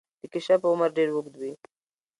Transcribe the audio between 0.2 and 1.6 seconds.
د کیشپ عمر ډیر اوږد وي